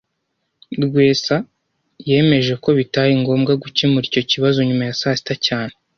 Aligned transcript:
Rwesa 0.83 1.35
yemeje 2.09 2.53
ko 2.63 2.69
bitari 2.77 3.13
ngombwa 3.21 3.51
gukemura 3.63 4.05
icyo 4.09 4.23
kibazo 4.31 4.59
nyuma 4.67 4.83
ya 4.89 4.95
saa 5.01 5.17
sita 5.19 5.35
cyane 5.47 5.73